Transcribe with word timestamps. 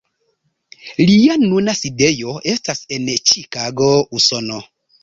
Lia 1.09 1.35
nuna 1.43 1.77
sidejo 1.81 2.35
estas 2.55 2.85
en 2.99 3.09
Ĉikago, 3.31 3.97
Usono. 4.21 4.65